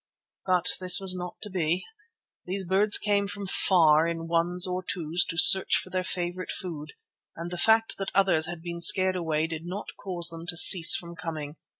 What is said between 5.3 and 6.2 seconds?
search for their